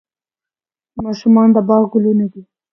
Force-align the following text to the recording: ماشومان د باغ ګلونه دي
ماشومان 1.03 1.47
د 1.55 1.57
باغ 1.67 1.83
ګلونه 1.93 2.25
دي 2.31 2.41